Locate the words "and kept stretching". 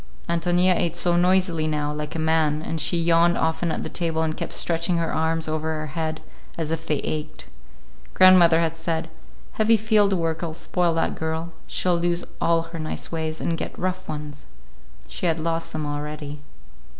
4.23-4.97